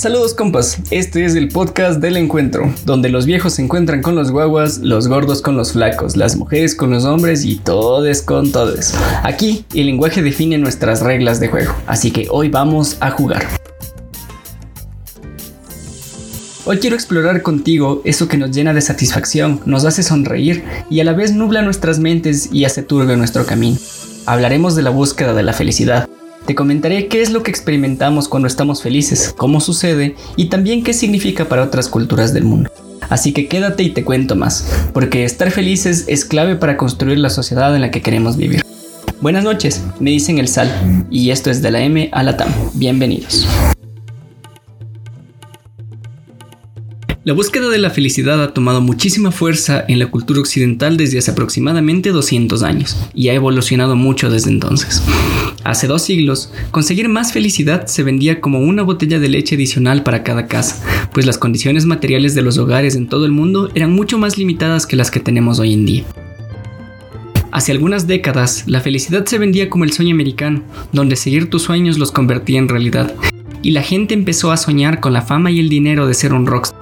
Saludos 0.00 0.32
compas, 0.32 0.78
este 0.90 1.26
es 1.26 1.34
el 1.34 1.48
podcast 1.48 2.00
del 2.00 2.16
encuentro, 2.16 2.72
donde 2.86 3.10
los 3.10 3.26
viejos 3.26 3.52
se 3.52 3.62
encuentran 3.62 4.00
con 4.00 4.14
los 4.14 4.30
guaguas, 4.30 4.78
los 4.78 5.08
gordos 5.08 5.42
con 5.42 5.58
los 5.58 5.72
flacos, 5.72 6.16
las 6.16 6.36
mujeres 6.36 6.74
con 6.74 6.88
los 6.88 7.04
hombres 7.04 7.44
y 7.44 7.56
todes 7.56 8.22
con 8.22 8.50
todes. 8.50 8.94
Aquí 9.24 9.66
el 9.74 9.84
lenguaje 9.84 10.22
define 10.22 10.56
nuestras 10.56 11.02
reglas 11.02 11.38
de 11.38 11.48
juego, 11.48 11.74
así 11.86 12.12
que 12.12 12.28
hoy 12.30 12.48
vamos 12.48 12.96
a 13.00 13.10
jugar. 13.10 13.46
Hoy 16.64 16.78
quiero 16.78 16.96
explorar 16.96 17.42
contigo 17.42 18.00
eso 18.06 18.26
que 18.26 18.38
nos 18.38 18.52
llena 18.52 18.72
de 18.72 18.80
satisfacción, 18.80 19.60
nos 19.66 19.84
hace 19.84 20.02
sonreír 20.02 20.64
y 20.88 21.00
a 21.00 21.04
la 21.04 21.12
vez 21.12 21.34
nubla 21.34 21.60
nuestras 21.60 21.98
mentes 21.98 22.48
y 22.50 22.64
hace 22.64 22.82
turbio 22.82 23.18
nuestro 23.18 23.44
camino. 23.44 23.76
Hablaremos 24.24 24.76
de 24.76 24.82
la 24.82 24.88
búsqueda 24.88 25.34
de 25.34 25.42
la 25.42 25.52
felicidad, 25.52 26.08
te 26.46 26.54
comentaré 26.54 27.06
qué 27.08 27.22
es 27.22 27.30
lo 27.30 27.42
que 27.42 27.50
experimentamos 27.50 28.28
cuando 28.28 28.48
estamos 28.48 28.82
felices, 28.82 29.34
cómo 29.36 29.60
sucede 29.60 30.16
y 30.36 30.46
también 30.46 30.82
qué 30.82 30.92
significa 30.92 31.48
para 31.48 31.64
otras 31.64 31.88
culturas 31.88 32.32
del 32.32 32.44
mundo. 32.44 32.70
Así 33.08 33.32
que 33.32 33.48
quédate 33.48 33.82
y 33.82 33.90
te 33.90 34.04
cuento 34.04 34.36
más, 34.36 34.88
porque 34.92 35.24
estar 35.24 35.50
felices 35.50 36.04
es 36.08 36.24
clave 36.24 36.56
para 36.56 36.76
construir 36.76 37.18
la 37.18 37.30
sociedad 37.30 37.74
en 37.74 37.82
la 37.82 37.90
que 37.90 38.02
queremos 38.02 38.36
vivir. 38.36 38.62
Buenas 39.20 39.44
noches, 39.44 39.82
me 39.98 40.10
dicen 40.10 40.38
el 40.38 40.48
Sal, 40.48 41.06
y 41.10 41.30
esto 41.30 41.50
es 41.50 41.60
de 41.60 41.70
la 41.70 41.82
M 41.82 42.08
a 42.12 42.22
la 42.22 42.36
TAM. 42.36 42.52
Bienvenidos. 42.74 43.46
La 47.22 47.34
búsqueda 47.34 47.68
de 47.68 47.76
la 47.76 47.90
felicidad 47.90 48.42
ha 48.42 48.54
tomado 48.54 48.80
muchísima 48.80 49.30
fuerza 49.30 49.84
en 49.86 49.98
la 49.98 50.10
cultura 50.10 50.40
occidental 50.40 50.96
desde 50.96 51.18
hace 51.18 51.32
aproximadamente 51.32 52.12
200 52.12 52.62
años 52.62 52.96
y 53.12 53.28
ha 53.28 53.34
evolucionado 53.34 53.94
mucho 53.94 54.30
desde 54.30 54.48
entonces. 54.48 55.02
Hace 55.62 55.86
dos 55.86 56.02
siglos, 56.02 56.52
conseguir 56.70 57.08
más 57.08 57.32
felicidad 57.32 57.86
se 57.86 58.02
vendía 58.02 58.40
como 58.40 58.60
una 58.60 58.82
botella 58.82 59.18
de 59.18 59.28
leche 59.28 59.56
adicional 59.56 60.02
para 60.02 60.22
cada 60.22 60.46
casa, 60.46 60.82
pues 61.12 61.26
las 61.26 61.36
condiciones 61.36 61.84
materiales 61.84 62.34
de 62.34 62.42
los 62.42 62.56
hogares 62.56 62.96
en 62.96 63.08
todo 63.08 63.26
el 63.26 63.32
mundo 63.32 63.70
eran 63.74 63.92
mucho 63.92 64.18
más 64.18 64.38
limitadas 64.38 64.86
que 64.86 64.96
las 64.96 65.10
que 65.10 65.20
tenemos 65.20 65.58
hoy 65.58 65.74
en 65.74 65.84
día. 65.84 66.04
Hace 67.52 67.72
algunas 67.72 68.06
décadas, 68.06 68.64
la 68.66 68.80
felicidad 68.80 69.26
se 69.26 69.38
vendía 69.38 69.68
como 69.68 69.84
el 69.84 69.92
sueño 69.92 70.14
americano, 70.14 70.62
donde 70.92 71.16
seguir 71.16 71.50
tus 71.50 71.62
sueños 71.62 71.98
los 71.98 72.12
convertía 72.12 72.58
en 72.58 72.68
realidad, 72.68 73.14
y 73.62 73.72
la 73.72 73.82
gente 73.82 74.14
empezó 74.14 74.52
a 74.52 74.56
soñar 74.56 75.00
con 75.00 75.12
la 75.12 75.22
fama 75.22 75.50
y 75.50 75.58
el 75.58 75.68
dinero 75.68 76.06
de 76.06 76.14
ser 76.14 76.32
un 76.32 76.46
rockstar 76.46 76.80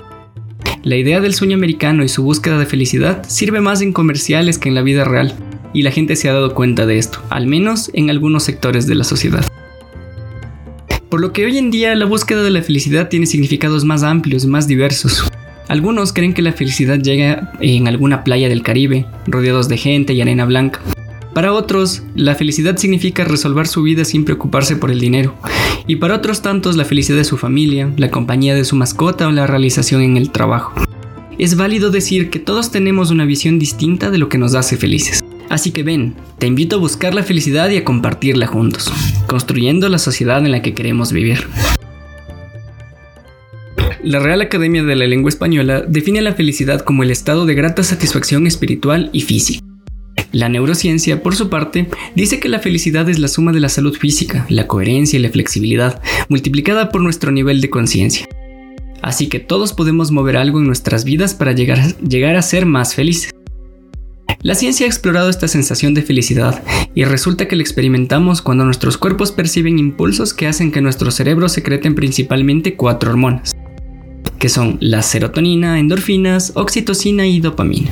la 0.88 0.96
idea 0.96 1.20
del 1.20 1.34
sueño 1.34 1.56
americano 1.56 2.04
y 2.04 2.08
su 2.08 2.22
búsqueda 2.22 2.58
de 2.58 2.64
felicidad 2.64 3.24
sirve 3.28 3.60
más 3.60 3.82
en 3.82 3.92
comerciales 3.92 4.58
que 4.58 4.68
en 4.68 4.74
la 4.74 4.82
vida 4.82 5.04
real, 5.04 5.34
y 5.72 5.82
la 5.82 5.90
gente 5.90 6.16
se 6.16 6.28
ha 6.28 6.32
dado 6.32 6.54
cuenta 6.54 6.86
de 6.86 6.98
esto, 6.98 7.20
al 7.30 7.46
menos 7.46 7.90
en 7.92 8.10
algunos 8.10 8.42
sectores 8.42 8.86
de 8.86 8.94
la 8.94 9.04
sociedad. 9.04 9.44
Por 11.08 11.20
lo 11.20 11.32
que 11.32 11.44
hoy 11.46 11.56
en 11.56 11.70
día 11.70 11.94
la 11.94 12.04
búsqueda 12.04 12.42
de 12.42 12.50
la 12.50 12.62
felicidad 12.62 13.08
tiene 13.08 13.26
significados 13.26 13.84
más 13.84 14.02
amplios, 14.02 14.44
más 14.46 14.68
diversos. 14.68 15.24
Algunos 15.68 16.12
creen 16.12 16.34
que 16.34 16.42
la 16.42 16.52
felicidad 16.52 16.98
llega 16.98 17.52
en 17.60 17.88
alguna 17.88 18.24
playa 18.24 18.48
del 18.48 18.62
Caribe, 18.62 19.06
rodeados 19.26 19.68
de 19.68 19.76
gente 19.76 20.12
y 20.12 20.20
arena 20.20 20.44
blanca. 20.44 20.80
Para 21.34 21.52
otros, 21.52 22.02
la 22.14 22.34
felicidad 22.34 22.76
significa 22.78 23.24
resolver 23.24 23.68
su 23.68 23.82
vida 23.82 24.04
sin 24.04 24.24
preocuparse 24.24 24.76
por 24.76 24.90
el 24.90 24.98
dinero. 24.98 25.34
Y 25.86 25.96
para 25.96 26.16
otros 26.16 26.42
tantos, 26.42 26.76
la 26.76 26.84
felicidad 26.84 27.18
de 27.18 27.24
su 27.24 27.36
familia, 27.36 27.92
la 27.96 28.10
compañía 28.10 28.54
de 28.54 28.64
su 28.64 28.76
mascota 28.76 29.28
o 29.28 29.30
la 29.30 29.46
realización 29.46 30.02
en 30.02 30.16
el 30.16 30.30
trabajo. 30.30 30.74
Es 31.38 31.56
válido 31.56 31.90
decir 31.90 32.30
que 32.30 32.40
todos 32.40 32.70
tenemos 32.70 33.10
una 33.10 33.24
visión 33.24 33.58
distinta 33.58 34.10
de 34.10 34.18
lo 34.18 34.28
que 34.28 34.38
nos 34.38 34.54
hace 34.54 34.76
felices. 34.76 35.22
Así 35.58 35.72
que 35.72 35.82
ven, 35.82 36.14
te 36.38 36.46
invito 36.46 36.76
a 36.76 36.78
buscar 36.78 37.14
la 37.14 37.24
felicidad 37.24 37.68
y 37.68 37.78
a 37.78 37.84
compartirla 37.84 38.46
juntos, 38.46 38.92
construyendo 39.26 39.88
la 39.88 39.98
sociedad 39.98 40.38
en 40.38 40.52
la 40.52 40.62
que 40.62 40.72
queremos 40.72 41.10
vivir. 41.10 41.48
La 44.04 44.20
Real 44.20 44.40
Academia 44.40 44.84
de 44.84 44.94
la 44.94 45.08
Lengua 45.08 45.30
Española 45.30 45.80
define 45.80 46.22
la 46.22 46.34
felicidad 46.34 46.82
como 46.82 47.02
el 47.02 47.10
estado 47.10 47.44
de 47.44 47.56
grata 47.56 47.82
satisfacción 47.82 48.46
espiritual 48.46 49.10
y 49.12 49.22
física 49.22 49.66
la 50.30 50.48
neurociencia, 50.48 51.24
por 51.24 51.34
su 51.34 51.48
parte, 51.48 51.88
dice 52.14 52.38
que 52.38 52.48
la 52.48 52.60
felicidad 52.60 53.08
es 53.08 53.18
la 53.18 53.26
suma 53.26 53.50
de 53.50 53.58
la 53.58 53.68
salud 53.68 53.96
física, 53.96 54.46
la 54.48 54.68
coherencia 54.68 55.18
y 55.18 55.22
la 55.22 55.30
flexibilidad, 55.30 56.00
multiplicada 56.28 56.90
por 56.90 57.00
nuestro 57.00 57.32
nivel 57.32 57.60
de 57.60 57.70
conciencia. 57.70 58.28
Así 59.00 59.28
que 59.28 59.40
todos 59.40 59.72
podemos 59.72 60.10
mover 60.10 60.36
algo 60.36 60.60
en 60.60 60.66
nuestras 60.66 61.04
vidas 61.04 61.34
para 61.34 61.52
llegar, 61.52 62.36
a 62.36 62.42
ser 62.42 62.66
más 62.66 62.94
felices. 62.94 63.32
La 64.40 64.54
ciencia 64.54 64.86
ha 64.86 64.88
explorado 64.88 65.30
esta 65.30 65.48
sensación 65.48 65.94
de 65.94 66.02
felicidad 66.02 66.62
y 66.94 67.04
resulta 67.04 67.48
que 67.48 67.56
la 67.56 67.62
experimentamos 67.62 68.40
cuando 68.40 68.64
nuestros 68.64 68.96
cuerpos 68.96 69.32
perciben 69.32 69.80
impulsos 69.80 70.32
que 70.32 70.46
hacen 70.46 70.70
que 70.70 70.80
nuestros 70.80 71.14
cerebros 71.14 71.52
secreten 71.52 71.96
principalmente 71.96 72.76
cuatro 72.76 73.10
hormonas, 73.10 73.56
que 74.38 74.48
son 74.48 74.78
la 74.80 75.02
serotonina, 75.02 75.80
endorfinas, 75.80 76.52
oxitocina 76.54 77.26
y 77.26 77.40
dopamina. 77.40 77.90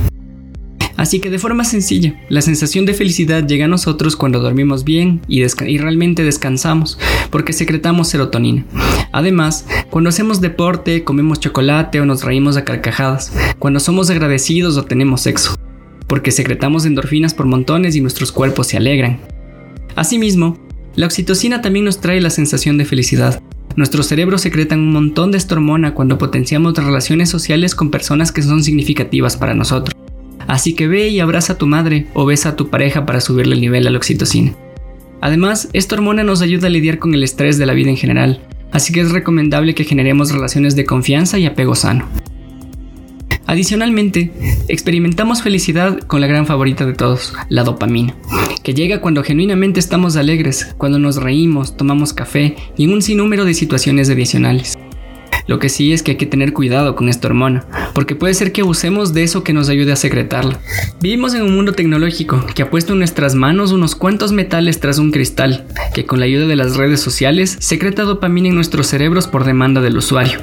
Así 0.96 1.20
que 1.20 1.30
de 1.30 1.38
forma 1.38 1.64
sencilla, 1.64 2.14
la 2.28 2.40
sensación 2.40 2.86
de 2.86 2.94
felicidad 2.94 3.46
llega 3.46 3.66
a 3.66 3.68
nosotros 3.68 4.16
cuando 4.16 4.40
dormimos 4.40 4.84
bien 4.84 5.20
y, 5.28 5.44
realmente 5.78 6.22
descansamos, 6.22 6.98
porque 7.30 7.52
secretamos 7.52 8.08
serotonina. 8.08 8.64
Además, 9.12 9.66
cuando 9.90 10.08
hacemos 10.08 10.40
deporte, 10.40 11.04
comemos 11.04 11.40
chocolate 11.40 12.00
o 12.00 12.06
nos 12.06 12.22
reímos 12.22 12.56
a 12.56 12.64
carcajadas, 12.64 13.32
cuando 13.58 13.80
somos 13.80 14.08
agradecidos 14.10 14.76
o 14.78 14.84
tenemos 14.84 15.22
sexo, 15.22 15.55
porque 16.06 16.30
secretamos 16.30 16.86
endorfinas 16.86 17.34
por 17.34 17.46
montones 17.46 17.96
y 17.96 18.00
nuestros 18.00 18.32
cuerpos 18.32 18.68
se 18.68 18.76
alegran. 18.76 19.20
Asimismo, 19.94 20.58
la 20.94 21.06
oxitocina 21.06 21.62
también 21.62 21.84
nos 21.84 22.00
trae 22.00 22.20
la 22.20 22.30
sensación 22.30 22.78
de 22.78 22.84
felicidad. 22.84 23.42
Nuestro 23.76 24.02
cerebro 24.02 24.38
secreta 24.38 24.74
un 24.74 24.92
montón 24.92 25.32
de 25.32 25.38
esta 25.38 25.54
hormona 25.54 25.92
cuando 25.92 26.16
potenciamos 26.16 26.74
relaciones 26.74 27.28
sociales 27.28 27.74
con 27.74 27.90
personas 27.90 28.32
que 28.32 28.42
son 28.42 28.62
significativas 28.62 29.36
para 29.36 29.54
nosotros. 29.54 29.94
Así 30.46 30.74
que 30.74 30.88
ve 30.88 31.08
y 31.08 31.20
abraza 31.20 31.54
a 31.54 31.58
tu 31.58 31.66
madre 31.66 32.06
o 32.14 32.24
besa 32.24 32.50
a 32.50 32.56
tu 32.56 32.70
pareja 32.70 33.04
para 33.04 33.20
subirle 33.20 33.54
el 33.54 33.60
nivel 33.60 33.86
a 33.86 33.90
la 33.90 33.98
oxitocina. 33.98 34.54
Además, 35.20 35.68
esta 35.72 35.96
hormona 35.96 36.22
nos 36.22 36.40
ayuda 36.40 36.68
a 36.68 36.70
lidiar 36.70 36.98
con 36.98 37.14
el 37.14 37.22
estrés 37.22 37.58
de 37.58 37.66
la 37.66 37.72
vida 37.72 37.90
en 37.90 37.96
general, 37.96 38.40
así 38.70 38.92
que 38.92 39.00
es 39.00 39.12
recomendable 39.12 39.74
que 39.74 39.84
generemos 39.84 40.30
relaciones 40.30 40.76
de 40.76 40.84
confianza 40.84 41.38
y 41.38 41.46
apego 41.46 41.74
sano. 41.74 42.06
Adicionalmente, 43.46 44.32
experimentamos 44.66 45.42
felicidad 45.42 46.00
con 46.00 46.20
la 46.20 46.26
gran 46.26 46.46
favorita 46.46 46.84
de 46.84 46.94
todos, 46.94 47.32
la 47.48 47.62
dopamina, 47.62 48.16
que 48.64 48.74
llega 48.74 49.00
cuando 49.00 49.22
genuinamente 49.22 49.78
estamos 49.78 50.16
alegres, 50.16 50.74
cuando 50.78 50.98
nos 50.98 51.16
reímos, 51.16 51.76
tomamos 51.76 52.12
café 52.12 52.56
y 52.76 52.84
en 52.84 52.92
un 52.92 53.02
sinnúmero 53.02 53.44
de 53.44 53.54
situaciones 53.54 54.10
adicionales. 54.10 54.76
Lo 55.46 55.60
que 55.60 55.68
sí 55.68 55.92
es 55.92 56.02
que 56.02 56.12
hay 56.12 56.16
que 56.16 56.26
tener 56.26 56.52
cuidado 56.52 56.96
con 56.96 57.08
esta 57.08 57.28
hormona, 57.28 57.64
porque 57.94 58.16
puede 58.16 58.34
ser 58.34 58.50
que 58.50 58.62
abusemos 58.62 59.14
de 59.14 59.22
eso 59.22 59.44
que 59.44 59.52
nos 59.52 59.68
ayude 59.68 59.92
a 59.92 59.96
secretarla. 59.96 60.58
Vivimos 61.00 61.34
en 61.34 61.42
un 61.42 61.54
mundo 61.54 61.72
tecnológico 61.72 62.44
que 62.52 62.62
ha 62.62 62.70
puesto 62.70 62.94
en 62.94 62.98
nuestras 62.98 63.36
manos 63.36 63.70
unos 63.70 63.94
cuantos 63.94 64.32
metales 64.32 64.80
tras 64.80 64.98
un 64.98 65.12
cristal, 65.12 65.66
que 65.94 66.04
con 66.04 66.18
la 66.18 66.26
ayuda 66.26 66.48
de 66.48 66.56
las 66.56 66.76
redes 66.76 67.00
sociales 67.00 67.56
secreta 67.60 68.02
dopamina 68.02 68.48
en 68.48 68.56
nuestros 68.56 68.88
cerebros 68.88 69.28
por 69.28 69.44
demanda 69.44 69.80
del 69.80 69.98
usuario. 69.98 70.40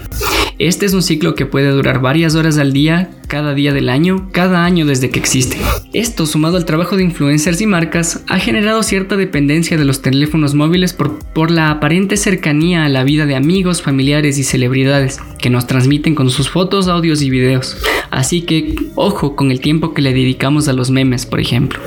Este 0.64 0.86
es 0.86 0.94
un 0.94 1.02
ciclo 1.02 1.36
que 1.36 1.46
puede 1.46 1.72
durar 1.72 2.00
varias 2.00 2.36
horas 2.36 2.58
al 2.58 2.72
día, 2.72 3.12
cada 3.28 3.54
día 3.54 3.74
del 3.74 3.90
año, 3.90 4.30
cada 4.32 4.64
año 4.64 4.86
desde 4.86 5.10
que 5.10 5.20
existe. 5.20 5.58
Esto, 5.92 6.26
sumado 6.26 6.56
al 6.56 6.64
trabajo 6.64 6.96
de 6.96 7.04
influencers 7.04 7.60
y 7.60 7.68
marcas, 7.68 8.24
ha 8.30 8.40
generado 8.40 8.82
cierta 8.82 9.18
dependencia 9.18 9.78
de 9.78 9.84
los 9.84 10.02
teléfonos 10.02 10.54
móviles 10.54 10.94
por, 10.94 11.20
por 11.34 11.52
la 11.52 11.70
aparente 11.70 12.16
cercanía 12.16 12.86
a 12.86 12.90
la 12.90 13.04
vida 13.04 13.26
de 13.26 13.36
amigos, 13.36 13.82
familiares 13.82 14.38
y 14.38 14.44
celebridades 14.46 15.20
que 15.38 15.50
nos 15.50 15.68
transmiten 15.68 16.16
con 16.16 16.30
sus 16.30 16.50
fotos, 16.50 16.88
audios 16.88 17.22
y 17.22 17.30
videos. 17.30 17.76
Así 18.10 18.44
que, 18.44 18.74
ojo 18.96 19.36
con 19.36 19.52
el 19.52 19.60
tiempo 19.60 19.94
que 19.94 20.02
le 20.02 20.14
dedicamos 20.14 20.70
a 20.70 20.74
los 20.74 20.92
memes, 20.92 21.26
por 21.26 21.42
ejemplo. 21.42 21.82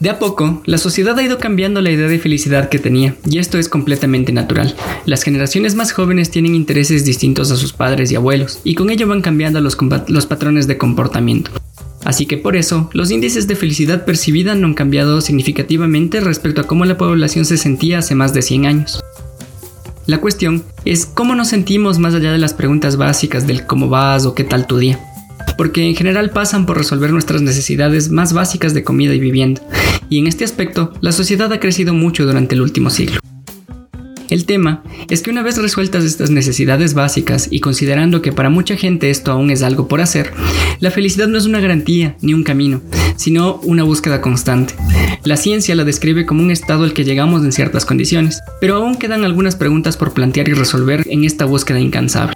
De 0.00 0.10
a 0.10 0.20
poco, 0.20 0.62
la 0.64 0.78
sociedad 0.78 1.18
ha 1.18 1.22
ido 1.24 1.38
cambiando 1.38 1.80
la 1.80 1.90
idea 1.90 2.06
de 2.06 2.20
felicidad 2.20 2.68
que 2.68 2.78
tenía, 2.78 3.16
y 3.28 3.38
esto 3.38 3.58
es 3.58 3.68
completamente 3.68 4.32
natural. 4.32 4.76
Las 5.06 5.24
generaciones 5.24 5.74
más 5.74 5.90
jóvenes 5.90 6.30
tienen 6.30 6.54
intereses 6.54 7.04
distintos 7.04 7.50
a 7.50 7.56
sus 7.56 7.72
padres 7.72 8.12
y 8.12 8.14
abuelos, 8.14 8.60
y 8.62 8.76
con 8.76 8.90
ello 8.90 9.08
van 9.08 9.22
cambiando 9.22 9.60
los, 9.60 9.74
patrones 10.26 10.68
de 10.68 10.78
comportamiento. 10.78 11.50
Así 12.04 12.26
que 12.26 12.38
por 12.38 12.54
eso, 12.54 12.88
los 12.92 13.10
índices 13.10 13.48
de 13.48 13.56
felicidad 13.56 14.04
percibida 14.04 14.54
no 14.54 14.68
han 14.68 14.74
cambiado 14.74 15.20
significativamente 15.20 16.20
respecto 16.20 16.60
a 16.60 16.66
cómo 16.68 16.84
la 16.84 16.96
población 16.96 17.44
se 17.44 17.56
sentía 17.56 17.98
hace 17.98 18.14
más 18.14 18.32
de 18.32 18.42
100 18.42 18.66
años. 18.66 19.04
La 20.06 20.20
cuestión 20.20 20.62
es 20.84 21.06
cómo 21.06 21.34
nos 21.34 21.48
sentimos 21.48 21.98
más 21.98 22.14
allá 22.14 22.30
de 22.30 22.38
las 22.38 22.54
preguntas 22.54 22.96
básicas 22.96 23.48
del 23.48 23.66
cómo 23.66 23.88
vas 23.88 24.26
o 24.26 24.34
qué 24.36 24.44
tal 24.44 24.68
tu 24.68 24.78
día 24.78 25.00
porque 25.58 25.88
en 25.88 25.96
general 25.96 26.30
pasan 26.30 26.66
por 26.66 26.78
resolver 26.78 27.10
nuestras 27.12 27.42
necesidades 27.42 28.10
más 28.10 28.32
básicas 28.32 28.74
de 28.74 28.84
comida 28.84 29.12
y 29.12 29.18
vivienda, 29.18 29.60
y 30.08 30.18
en 30.18 30.26
este 30.26 30.44
aspecto 30.44 30.92
la 31.00 31.12
sociedad 31.12 31.52
ha 31.52 31.60
crecido 31.60 31.94
mucho 31.94 32.26
durante 32.26 32.54
el 32.54 32.62
último 32.62 32.90
siglo. 32.90 33.20
El 34.30 34.44
tema 34.44 34.82
es 35.08 35.22
que 35.22 35.30
una 35.30 35.42
vez 35.42 35.56
resueltas 35.56 36.04
estas 36.04 36.30
necesidades 36.30 36.92
básicas 36.92 37.48
y 37.50 37.60
considerando 37.60 38.20
que 38.20 38.32
para 38.32 38.50
mucha 38.50 38.76
gente 38.76 39.08
esto 39.08 39.32
aún 39.32 39.50
es 39.50 39.62
algo 39.62 39.88
por 39.88 40.02
hacer, 40.02 40.32
la 40.80 40.90
felicidad 40.90 41.28
no 41.28 41.38
es 41.38 41.46
una 41.46 41.60
garantía 41.60 42.16
ni 42.20 42.34
un 42.34 42.44
camino, 42.44 42.82
sino 43.16 43.56
una 43.64 43.84
búsqueda 43.84 44.20
constante. 44.20 44.74
La 45.24 45.38
ciencia 45.38 45.74
la 45.74 45.84
describe 45.84 46.26
como 46.26 46.42
un 46.42 46.50
estado 46.50 46.84
al 46.84 46.92
que 46.92 47.04
llegamos 47.04 47.42
en 47.42 47.52
ciertas 47.52 47.86
condiciones, 47.86 48.40
pero 48.60 48.76
aún 48.76 48.96
quedan 48.96 49.24
algunas 49.24 49.56
preguntas 49.56 49.96
por 49.96 50.12
plantear 50.12 50.48
y 50.50 50.52
resolver 50.52 51.04
en 51.08 51.24
esta 51.24 51.46
búsqueda 51.46 51.80
incansable. 51.80 52.34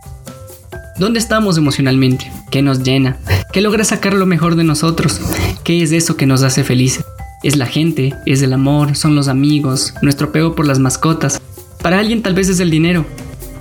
¿Dónde 0.98 1.18
estamos 1.18 1.58
emocionalmente? 1.58 2.30
¿Qué 2.50 2.62
nos 2.62 2.82
llena? 2.82 3.18
¿Qué 3.52 3.60
logra 3.60 3.84
sacar 3.84 4.14
lo 4.14 4.24
mejor 4.24 4.56
de 4.56 4.64
nosotros? 4.64 5.20
¿Qué 5.62 5.82
es 5.82 5.92
eso 5.92 6.16
que 6.16 6.26
nos 6.26 6.42
hace 6.42 6.64
felices? 6.64 7.04
¿Es 7.42 7.56
la 7.56 7.66
gente? 7.66 8.14
¿Es 8.24 8.40
el 8.42 8.52
amor? 8.52 8.94
¿Son 8.94 9.16
los 9.16 9.26
amigos? 9.26 9.94
¿Nuestro 10.00 10.28
apego 10.28 10.54
por 10.54 10.64
las 10.64 10.78
mascotas? 10.78 11.42
Para 11.82 11.98
alguien 11.98 12.22
tal 12.22 12.34
vez 12.34 12.48
es 12.48 12.60
el 12.60 12.70
dinero. 12.70 13.04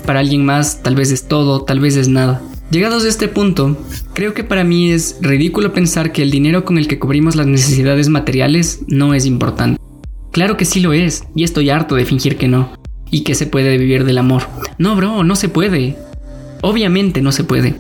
Para 0.06 0.20
alguien 0.20 0.46
más 0.46 0.84
tal 0.84 0.94
vez 0.94 1.12
es 1.12 1.28
todo, 1.28 1.64
tal 1.64 1.80
vez 1.80 1.96
es 1.96 2.08
nada. 2.08 2.44
Llegados 2.70 3.04
a 3.04 3.08
este 3.08 3.28
punto, 3.28 3.76
creo 4.14 4.36
que 4.36 4.44
para 4.44 4.64
mí 4.64 4.92
es 4.92 5.18
ridículo 5.22 5.74
pensar 5.74 6.12
que 6.12 6.22
el 6.22 6.30
dinero 6.30 6.64
con 6.64 6.78
el 6.78 6.88
que 6.88 7.00
cubrimos 7.00 7.36
las 7.36 7.48
necesidades 7.48 8.08
materiales 8.08 8.82
no 8.88 9.16
es 9.16 9.26
importante. 9.26 9.82
Claro 10.32 10.58
que 10.58 10.66
sí 10.66 10.80
lo 10.80 10.94
es, 10.94 11.24
y 11.36 11.44
estoy 11.44 11.72
harto 11.72 11.96
de 11.96 12.06
fingir 12.06 12.38
que 12.38 12.48
no, 12.48 12.72
y 13.10 13.24
que 13.24 13.34
se 13.34 13.48
puede 13.48 13.78
vivir 13.78 14.06
del 14.06 14.20
amor. 14.20 14.44
No, 14.78 14.96
bro, 14.96 15.24
no 15.24 15.36
se 15.36 15.50
puede. 15.50 15.98
Obviamente 16.62 17.22
no 17.22 17.32
se 17.32 17.44
puede. 17.44 17.76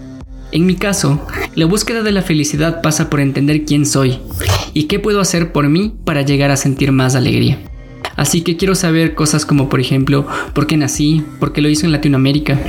En 0.51 0.65
mi 0.65 0.75
caso, 0.75 1.25
la 1.55 1.67
búsqueda 1.67 2.01
de 2.01 2.11
la 2.11 2.23
felicidad 2.23 2.81
pasa 2.81 3.09
por 3.09 3.21
entender 3.21 3.63
quién 3.65 3.85
soy 3.85 4.19
y 4.73 4.83
qué 4.83 4.99
puedo 4.99 5.21
hacer 5.21 5.51
por 5.51 5.69
mí 5.69 5.93
para 6.05 6.21
llegar 6.21 6.51
a 6.51 6.57
sentir 6.57 6.91
más 6.91 7.15
alegría. 7.15 7.59
Así 8.15 8.41
que 8.41 8.57
quiero 8.57 8.75
saber 8.75 9.15
cosas 9.15 9.45
como 9.45 9.69
por 9.69 9.79
ejemplo, 9.79 10.27
por 10.53 10.67
qué 10.67 10.77
nací, 10.77 11.23
por 11.39 11.53
qué 11.53 11.61
lo 11.61 11.69
hizo 11.69 11.85
en 11.85 11.91
Latinoamérica, 11.91 12.59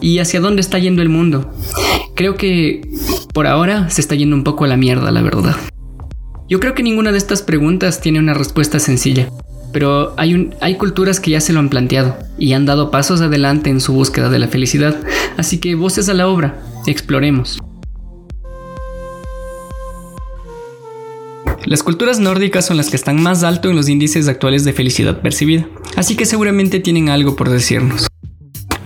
y 0.00 0.18
hacia 0.18 0.40
dónde 0.40 0.60
está 0.60 0.78
yendo 0.78 1.02
el 1.02 1.08
mundo. 1.08 1.50
Creo 2.14 2.36
que 2.36 2.86
por 3.32 3.46
ahora 3.46 3.88
se 3.90 4.00
está 4.00 4.14
yendo 4.14 4.36
un 4.36 4.44
poco 4.44 4.64
a 4.64 4.68
la 4.68 4.76
mierda, 4.76 5.10
la 5.10 5.22
verdad. 5.22 5.56
Yo 6.48 6.60
creo 6.60 6.74
que 6.74 6.82
ninguna 6.82 7.10
de 7.10 7.18
estas 7.18 7.42
preguntas 7.42 8.00
tiene 8.00 8.18
una 8.18 8.34
respuesta 8.34 8.78
sencilla, 8.78 9.30
pero 9.72 10.14
hay, 10.18 10.50
hay 10.60 10.76
culturas 10.76 11.20
que 11.20 11.30
ya 11.30 11.40
se 11.40 11.54
lo 11.54 11.60
han 11.60 11.70
planteado 11.70 12.16
y 12.38 12.52
han 12.52 12.66
dado 12.66 12.90
pasos 12.90 13.22
adelante 13.22 13.70
en 13.70 13.80
su 13.80 13.94
búsqueda 13.94 14.28
de 14.28 14.38
la 14.38 14.48
felicidad, 14.48 14.94
así 15.38 15.58
que 15.58 15.74
voces 15.74 16.08
a 16.10 16.14
la 16.14 16.28
obra, 16.28 16.62
exploremos. 16.86 17.58
Las 21.66 21.82
culturas 21.82 22.18
nórdicas 22.20 22.66
son 22.66 22.76
las 22.76 22.90
que 22.90 22.96
están 22.96 23.22
más 23.22 23.42
alto 23.42 23.70
en 23.70 23.76
los 23.76 23.88
índices 23.88 24.28
actuales 24.28 24.64
de 24.64 24.74
felicidad 24.74 25.22
percibida, 25.22 25.66
así 25.96 26.14
que 26.14 26.26
seguramente 26.26 26.78
tienen 26.78 27.08
algo 27.08 27.36
por 27.36 27.48
decirnos. 27.48 28.06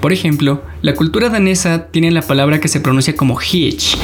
Por 0.00 0.12
ejemplo, 0.12 0.62
la 0.80 0.94
cultura 0.94 1.28
danesa 1.28 1.88
tiene 1.90 2.12
la 2.12 2.22
palabra 2.22 2.60
que 2.60 2.68
se 2.68 2.78
pronuncia 2.78 3.16
como 3.16 3.40
hitch 3.40 3.98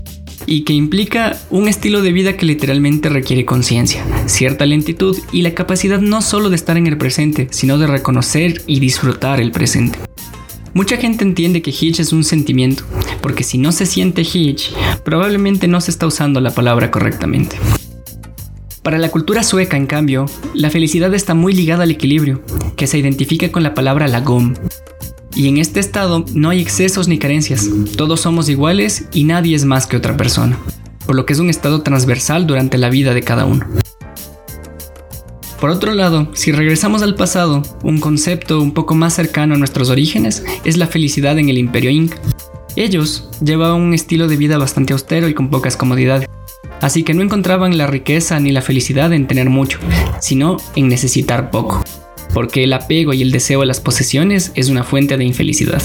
y 0.46 0.62
que 0.62 0.72
implica 0.72 1.38
un 1.50 1.68
estilo 1.68 2.02
de 2.02 2.10
vida 2.10 2.36
que 2.36 2.46
literalmente 2.46 3.08
requiere 3.08 3.44
conciencia, 3.44 4.04
cierta 4.26 4.66
lentitud 4.66 5.16
y 5.30 5.42
la 5.42 5.54
capacidad 5.54 6.00
no 6.00 6.20
solo 6.20 6.50
de 6.50 6.56
estar 6.56 6.76
en 6.76 6.88
el 6.88 6.98
presente, 6.98 7.46
sino 7.52 7.78
de 7.78 7.86
reconocer 7.86 8.62
y 8.66 8.80
disfrutar 8.80 9.40
el 9.40 9.52
presente. 9.52 10.00
Mucha 10.74 10.96
gente 10.96 11.22
entiende 11.22 11.62
que 11.62 11.70
hitch 11.70 12.00
es 12.00 12.12
un 12.12 12.24
sentimiento, 12.24 12.82
porque 13.22 13.44
si 13.44 13.56
no 13.56 13.70
se 13.70 13.86
siente 13.86 14.22
hitch, 14.22 14.72
probablemente 15.04 15.68
no 15.68 15.80
se 15.80 15.92
está 15.92 16.08
usando 16.08 16.40
la 16.40 16.50
palabra 16.50 16.90
correctamente. 16.90 17.56
Para 18.84 18.98
la 18.98 19.08
cultura 19.08 19.42
sueca, 19.42 19.78
en 19.78 19.86
cambio, 19.86 20.26
la 20.52 20.68
felicidad 20.68 21.14
está 21.14 21.32
muy 21.32 21.54
ligada 21.54 21.84
al 21.84 21.90
equilibrio, 21.90 22.42
que 22.76 22.86
se 22.86 22.98
identifica 22.98 23.50
con 23.50 23.62
la 23.62 23.72
palabra 23.72 24.08
lagom, 24.08 24.52
y 25.34 25.48
en 25.48 25.56
este 25.56 25.80
estado 25.80 26.26
no 26.34 26.50
hay 26.50 26.60
excesos 26.60 27.08
ni 27.08 27.18
carencias, 27.18 27.66
todos 27.96 28.20
somos 28.20 28.50
iguales 28.50 29.06
y 29.14 29.24
nadie 29.24 29.56
es 29.56 29.64
más 29.64 29.86
que 29.86 29.96
otra 29.96 30.18
persona, 30.18 30.58
por 31.06 31.16
lo 31.16 31.24
que 31.24 31.32
es 31.32 31.38
un 31.38 31.48
estado 31.48 31.80
transversal 31.80 32.46
durante 32.46 32.76
la 32.76 32.90
vida 32.90 33.14
de 33.14 33.22
cada 33.22 33.46
uno. 33.46 33.66
Por 35.58 35.70
otro 35.70 35.94
lado, 35.94 36.28
si 36.34 36.52
regresamos 36.52 37.00
al 37.00 37.14
pasado, 37.14 37.62
un 37.82 38.00
concepto 38.00 38.60
un 38.60 38.74
poco 38.74 38.94
más 38.94 39.14
cercano 39.14 39.54
a 39.54 39.58
nuestros 39.58 39.88
orígenes 39.88 40.44
es 40.66 40.76
la 40.76 40.88
felicidad 40.88 41.38
en 41.38 41.48
el 41.48 41.56
imperio 41.56 41.88
inca. 41.88 42.18
Ellos 42.76 43.28
llevaban 43.42 43.80
un 43.80 43.94
estilo 43.94 44.28
de 44.28 44.36
vida 44.36 44.58
bastante 44.58 44.92
austero 44.92 45.28
y 45.28 45.34
con 45.34 45.50
pocas 45.50 45.76
comodidades, 45.76 46.28
así 46.80 47.02
que 47.02 47.14
no 47.14 47.22
encontraban 47.22 47.78
la 47.78 47.86
riqueza 47.86 48.40
ni 48.40 48.52
la 48.52 48.62
felicidad 48.62 49.12
en 49.12 49.26
tener 49.26 49.50
mucho, 49.50 49.78
sino 50.20 50.56
en 50.74 50.88
necesitar 50.88 51.50
poco 51.50 51.82
porque 52.34 52.64
el 52.64 52.72
apego 52.72 53.14
y 53.14 53.22
el 53.22 53.30
deseo 53.30 53.62
a 53.62 53.66
las 53.66 53.80
posesiones 53.80 54.52
es 54.56 54.68
una 54.68 54.82
fuente 54.82 55.16
de 55.16 55.24
infelicidad. 55.24 55.80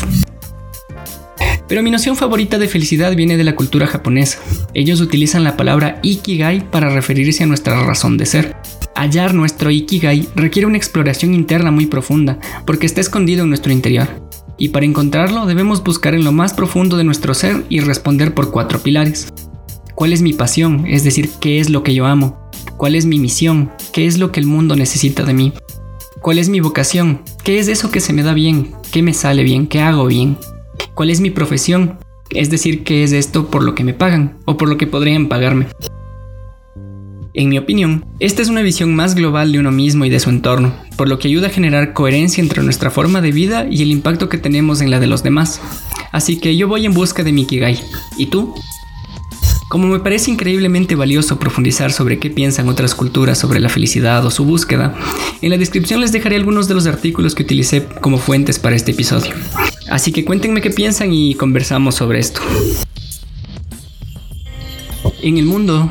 Pero 1.70 1.84
mi 1.84 1.92
noción 1.92 2.18
favorita 2.18 2.58
de 2.58 2.68
felicidad 2.68 3.16
viene 3.16 3.38
de 3.38 3.44
la 3.44 3.56
cultura 3.56 3.86
japonesa. 3.86 4.40
Ellos 4.74 5.00
utilizan 5.00 5.44
la 5.44 5.56
palabra 5.56 6.00
ikigai 6.02 6.68
para 6.72 6.90
referirse 6.90 7.44
a 7.44 7.48
nuestra 7.48 7.86
razón 7.86 8.18
de 8.18 8.26
ser. 8.26 8.56
Hallar 8.96 9.36
nuestro 9.36 9.70
ikigai 9.70 10.28
requiere 10.36 10.66
una 10.66 10.78
exploración 10.78 11.36
interna 11.36 11.70
muy 11.70 11.86
profunda, 11.86 12.40
porque 12.66 12.88
está 12.88 13.00
escondido 13.00 13.44
en 13.44 13.50
nuestro 13.50 13.72
interior. 13.72 14.29
Y 14.60 14.70
para 14.70 14.86
encontrarlo 14.86 15.46
debemos 15.46 15.84
buscar 15.84 16.14
en 16.14 16.26
lo 16.26 16.34
más 16.34 16.54
profundo 16.54 16.98
de 16.98 17.06
nuestro 17.06 17.34
ser 17.34 17.66
y 17.70 17.80
responder 17.80 18.34
por 18.34 18.52
cuatro 18.52 18.80
pilares. 18.80 19.34
¿Cuál 19.96 20.14
es 20.14 20.22
mi 20.22 20.34
pasión? 20.34 20.86
Es 20.86 21.04
decir, 21.04 21.30
¿qué 21.40 21.60
es 21.60 21.70
lo 21.70 21.82
que 21.82 21.94
yo 21.94 22.06
amo? 22.06 22.38
¿Cuál 22.78 22.96
es 22.96 23.06
mi 23.06 23.20
misión? 23.20 23.72
¿Qué 23.94 24.06
es 24.06 24.18
lo 24.18 24.32
que 24.32 24.42
el 24.42 24.46
mundo 24.46 24.76
necesita 24.76 25.24
de 25.24 25.34
mí? 25.34 25.54
¿Cuál 26.22 26.40
es 26.40 26.50
mi 26.50 26.60
vocación? 26.60 27.22
¿Qué 27.44 27.60
es 27.60 27.70
eso 27.70 27.90
que 27.90 28.02
se 28.02 28.12
me 28.12 28.22
da 28.22 28.34
bien? 28.34 28.74
¿Qué 28.92 29.02
me 29.02 29.14
sale 29.14 29.44
bien? 29.44 29.68
¿Qué 29.68 29.80
hago 29.80 30.06
bien? 30.08 30.38
¿Cuál 30.94 31.10
es 31.10 31.22
mi 31.22 31.30
profesión? 31.30 31.98
Es 32.30 32.50
decir, 32.50 32.84
¿qué 32.84 33.04
es 33.04 33.14
esto 33.14 33.48
por 33.48 33.64
lo 33.64 33.76
que 33.76 33.86
me 33.86 33.94
pagan 33.94 34.38
o 34.46 34.58
por 34.58 34.68
lo 34.68 34.78
que 34.78 34.88
podrían 34.88 35.30
pagarme? 35.30 35.68
En 37.34 37.50
mi 37.50 37.58
opinión, 37.58 38.06
esta 38.20 38.42
es 38.42 38.50
una 38.50 38.62
visión 38.62 38.94
más 38.96 39.16
global 39.16 39.52
de 39.54 39.60
uno 39.60 39.72
mismo 39.72 40.04
y 40.04 40.10
de 40.10 40.20
su 40.20 40.30
entorno, 40.30 40.74
por 41.00 41.07
lo 41.07 41.18
que 41.18 41.30
ayuda 41.30 41.48
a 41.48 41.50
generar 41.50 41.94
coherencia 41.94 42.42
entre 42.42 42.62
nuestra 42.62 42.92
forma 42.92 43.22
de 43.22 43.31
vida 43.31 43.66
y 43.72 43.84
el 43.84 43.90
impacto 43.90 44.28
que 44.28 44.38
tenemos 44.38 44.81
en 44.81 44.92
la 44.92 45.00
de 45.00 45.07
los 45.07 45.24
demás. 45.24 45.62
Así 46.12 46.36
que 46.36 46.57
yo 46.57 46.68
voy 46.68 46.86
en 46.86 46.94
busca 46.94 47.24
de 47.24 47.31
mi. 47.31 47.48
¿Y 48.18 48.25
tú? 48.25 48.54
Como 49.69 49.88
me 49.88 50.01
parece 50.01 50.30
increíblemente 50.30 50.96
valioso 50.96 51.40
profundizar 51.40 51.94
sobre 51.94 52.19
qué 52.19 52.30
piensan 52.30 52.68
otras 52.68 52.96
culturas 52.96 53.38
sobre 53.38 53.62
la 53.62 53.69
felicidad 53.69 54.25
o 54.25 54.30
su 54.30 54.44
búsqueda, 54.44 54.94
en 55.42 55.51
la 55.51 55.57
descripción 55.57 56.01
les 56.01 56.12
dejaré 56.12 56.36
algunos 56.36 56.68
de 56.68 56.74
los 56.74 56.86
artículos 56.86 57.34
que 57.34 57.44
utilicé 57.44 57.86
como 58.02 58.18
fuentes 58.18 58.60
para 58.60 58.75
este 58.75 58.92
episodio. 58.92 59.31
Así 59.90 60.12
que 60.12 60.25
cuéntenme 60.25 60.60
qué 60.60 60.69
piensan 60.69 61.13
y 61.13 61.34
conversamos 61.36 61.95
sobre 61.95 62.19
esto. 62.19 62.42
En 65.22 65.38
el 65.38 65.45
mundo, 65.45 65.90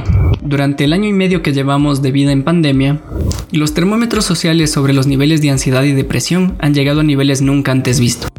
durante 0.48 0.84
el 0.84 0.94
año 0.94 1.08
y 1.08 1.12
medio 1.12 1.42
que 1.42 1.52
llevamos 1.52 2.00
de 2.00 2.10
vida 2.10 2.32
en 2.32 2.42
pandemia, 2.42 3.00
los 3.52 3.74
termómetros 3.74 4.24
sociales 4.24 4.72
sobre 4.72 4.94
los 4.94 5.06
niveles 5.06 5.42
de 5.42 5.50
ansiedad 5.50 5.82
y 5.82 5.92
depresión 5.92 6.56
han 6.58 6.72
llegado 6.72 7.00
a 7.00 7.04
niveles 7.04 7.42
nunca 7.42 7.70
antes 7.70 8.00
vistos. 8.00 8.30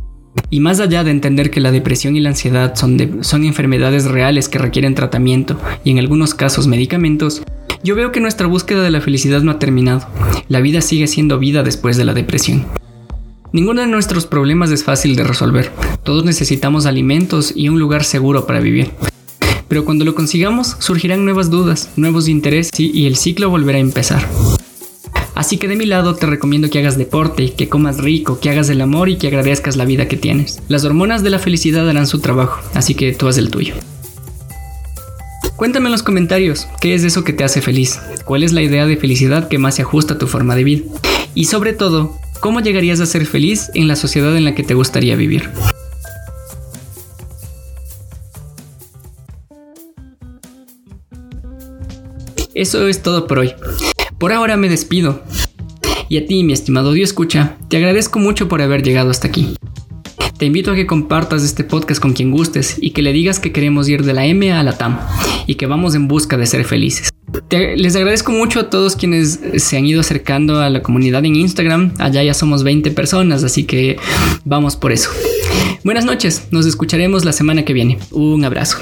Y 0.49 0.59
más 0.59 0.79
allá 0.79 1.03
de 1.03 1.11
entender 1.11 1.51
que 1.51 1.59
la 1.59 1.71
depresión 1.71 2.15
y 2.15 2.19
la 2.19 2.29
ansiedad 2.29 2.73
son, 2.75 3.19
son 3.21 3.45
enfermedades 3.45 4.05
reales 4.05 4.49
que 4.49 4.57
requieren 4.57 4.95
tratamiento 4.95 5.59
y 5.83 5.91
en 5.91 5.99
algunos 5.99 6.33
casos 6.33 6.65
medicamentos, 6.65 7.43
yo 7.83 7.95
veo 7.95 8.11
que 8.11 8.19
nuestra 8.19 8.47
búsqueda 8.47 8.81
de 8.81 8.89
la 8.89 9.01
felicidad 9.01 9.41
no 9.41 9.51
ha 9.51 9.59
terminado. 9.59 10.07
La 10.47 10.61
vida 10.61 10.81
sigue 10.81 11.05
siendo 11.05 11.37
vida 11.37 11.61
después 11.61 11.95
de 11.95 12.05
la 12.05 12.15
depresión. 12.15 12.65
Ninguno 13.53 13.81
de 13.81 13.87
nuestros 13.87 14.25
problemas 14.25 14.71
es 14.71 14.83
fácil 14.83 15.15
de 15.15 15.23
resolver. 15.23 15.71
Todos 16.03 16.25
necesitamos 16.25 16.87
alimentos 16.87 17.53
y 17.55 17.69
un 17.69 17.79
lugar 17.79 18.03
seguro 18.03 18.47
para 18.47 18.59
vivir. 18.59 18.91
Pero 19.69 19.85
cuando 19.85 20.03
lo 20.03 20.15
consigamos, 20.15 20.75
surgirán 20.79 21.23
nuevas 21.23 21.49
dudas, 21.49 21.89
nuevos 21.95 22.27
intereses 22.27 22.77
y 22.77 23.07
el 23.07 23.15
ciclo 23.15 23.49
volverá 23.49 23.77
a 23.77 23.81
empezar. 23.81 24.27
Así 25.39 25.57
que 25.57 25.69
de 25.69 25.77
mi 25.77 25.85
lado 25.85 26.15
te 26.15 26.25
recomiendo 26.25 26.69
que 26.69 26.79
hagas 26.79 26.97
deporte, 26.97 27.53
que 27.53 27.69
comas 27.69 27.99
rico, 27.99 28.41
que 28.41 28.49
hagas 28.49 28.69
el 28.69 28.81
amor 28.81 29.07
y 29.07 29.17
que 29.17 29.27
agradezcas 29.27 29.77
la 29.77 29.85
vida 29.85 30.09
que 30.09 30.17
tienes. 30.17 30.61
Las 30.67 30.83
hormonas 30.83 31.23
de 31.23 31.29
la 31.29 31.39
felicidad 31.39 31.87
harán 31.87 32.07
su 32.07 32.19
trabajo, 32.19 32.59
así 32.73 32.93
que 32.93 33.13
tú 33.13 33.25
haz 33.29 33.37
el 33.37 33.49
tuyo. 33.49 33.75
Cuéntame 35.55 35.85
en 35.85 35.93
los 35.93 36.03
comentarios 36.03 36.67
qué 36.81 36.93
es 36.93 37.05
eso 37.05 37.23
que 37.23 37.31
te 37.31 37.45
hace 37.45 37.61
feliz, 37.61 38.01
cuál 38.25 38.43
es 38.43 38.51
la 38.51 38.63
idea 38.63 38.85
de 38.85 38.97
felicidad 38.97 39.47
que 39.47 39.59
más 39.59 39.75
se 39.75 39.83
ajusta 39.83 40.15
a 40.15 40.17
tu 40.17 40.27
forma 40.27 40.57
de 40.57 40.65
vida 40.65 40.83
y 41.35 41.45
sobre 41.45 41.71
todo, 41.71 42.17
cómo 42.41 42.59
llegarías 42.59 42.99
a 42.99 43.05
ser 43.05 43.25
feliz 43.25 43.69
en 43.75 43.87
la 43.87 43.95
sociedad 43.95 44.35
en 44.35 44.43
la 44.43 44.55
que 44.55 44.63
te 44.63 44.73
gustaría 44.73 45.15
vivir. 45.15 45.49
Eso 52.55 52.87
es 52.87 53.03
todo 53.03 53.27
por 53.27 53.39
hoy. 53.39 53.53
Por 54.17 54.33
ahora 54.33 54.57
me 54.57 54.69
despido. 54.69 55.21
Y 56.07 56.17
a 56.17 56.25
ti, 56.25 56.43
mi 56.43 56.53
estimado 56.53 56.93
Dios 56.93 57.09
escucha, 57.09 57.57
te 57.67 57.77
agradezco 57.77 58.17
mucho 58.17 58.47
por 58.47 58.61
haber 58.61 58.81
llegado 58.81 59.11
hasta 59.11 59.27
aquí. 59.27 59.55
Te 60.37 60.45
invito 60.45 60.71
a 60.71 60.75
que 60.75 60.87
compartas 60.87 61.43
este 61.43 61.63
podcast 61.63 62.01
con 62.01 62.13
quien 62.13 62.31
gustes 62.31 62.77
y 62.79 62.91
que 62.91 63.01
le 63.01 63.13
digas 63.13 63.39
que 63.39 63.51
queremos 63.51 63.87
ir 63.89 64.03
de 64.03 64.13
la 64.13 64.25
M 64.25 64.51
a 64.51 64.63
la 64.63 64.77
TAM 64.77 64.97
y 65.45 65.55
que 65.55 65.67
vamos 65.67 65.95
en 65.95 66.07
busca 66.07 66.37
de 66.37 66.45
ser 66.47 66.65
felices. 66.65 67.11
les 67.51 67.95
agradezco 67.95 68.31
mucho 68.31 68.61
a 68.61 68.69
todos 68.69 68.95
quienes 68.95 69.39
se 69.57 69.77
han 69.77 69.85
ido 69.85 69.99
acercando 69.99 70.59
a 70.59 70.69
la 70.69 70.81
comunidad 70.81 71.23
en 71.25 71.35
Instagram. 71.35 71.93
Allá 71.99 72.23
ya 72.23 72.33
somos 72.33 72.63
20 72.63 72.89
personas, 72.91 73.43
así 73.43 73.65
que 73.65 73.97
vamos 74.45 74.75
por 74.75 74.91
eso. 74.91 75.11
Buenas 75.83 76.05
noches, 76.05 76.47
nos 76.51 76.65
escucharemos 76.65 77.25
la 77.25 77.33
semana 77.33 77.63
que 77.63 77.73
viene. 77.73 77.99
Un 78.11 78.43
abrazo. 78.43 78.77